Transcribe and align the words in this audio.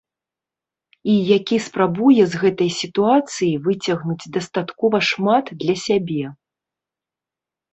І 1.11 1.17
які 1.37 1.57
спрабуе 1.65 2.23
з 2.31 2.39
гэтай 2.43 2.69
сітуацыі 2.79 3.51
выцягнуць 3.67 4.31
дастаткова 4.39 4.97
шмат 5.11 5.45
для 5.61 5.75
сябе. 5.85 6.23